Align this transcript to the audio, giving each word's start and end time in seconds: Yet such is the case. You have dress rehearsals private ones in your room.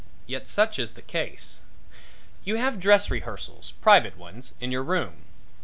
Yet 0.25 0.47
such 0.47 0.79
is 0.79 0.93
the 0.93 1.03
case. 1.03 1.61
You 2.43 2.55
have 2.55 2.79
dress 2.79 3.11
rehearsals 3.11 3.73
private 3.83 4.17
ones 4.17 4.55
in 4.59 4.71
your 4.71 4.81
room. 4.81 5.25